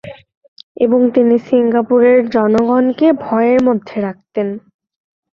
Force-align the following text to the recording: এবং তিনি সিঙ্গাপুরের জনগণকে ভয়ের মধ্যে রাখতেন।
এবং 0.77 0.99
তিনি 1.15 1.35
সিঙ্গাপুরের 1.47 2.17
জনগণকে 2.29 3.07
ভয়ের 3.23 3.59
মধ্যে 3.67 3.97
রাখতেন। 4.01 4.47